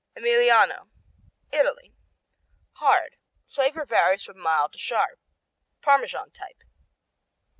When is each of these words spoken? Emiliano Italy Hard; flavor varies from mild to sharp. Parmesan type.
Emiliano 0.17 0.87
Italy 1.53 1.93
Hard; 2.77 3.17
flavor 3.45 3.85
varies 3.85 4.23
from 4.23 4.39
mild 4.39 4.73
to 4.73 4.79
sharp. 4.79 5.19
Parmesan 5.83 6.31
type. 6.31 6.63